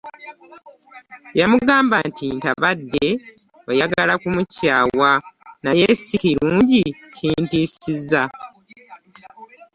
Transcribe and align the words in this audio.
Yamugamba 1.39 1.97
nti 2.09 2.25
Ntabadde 2.39 3.05
oyagala 3.69 4.13
kumukyawa 4.21 5.11
naye 5.65 5.87
si 6.03 6.15
kirungi 6.23 6.83
kintiisizza. 7.15 8.23